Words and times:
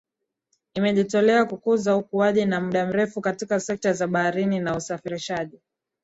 Imejitolea 0.73 1.45
kukuza 1.45 1.95
ukuaji 1.95 2.39
wa 2.51 2.59
muda 2.61 2.85
mrefu 2.85 3.21
katika 3.21 3.59
sekta 3.59 3.93
za 3.93 4.07
baharini 4.07 4.59
na 4.59 4.75
usafirishaji 4.75 5.59